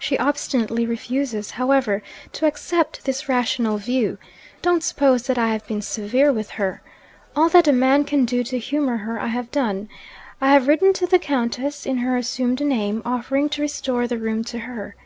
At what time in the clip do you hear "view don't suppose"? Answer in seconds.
3.78-5.28